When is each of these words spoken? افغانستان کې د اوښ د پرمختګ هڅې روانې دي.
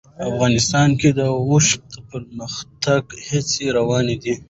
افغانستان 0.29 0.89
کې 0.99 1.09
د 1.19 1.21
اوښ 1.47 1.67
د 1.91 1.93
پرمختګ 2.09 3.03
هڅې 3.27 3.65
روانې 3.77 4.15
دي. 4.23 4.33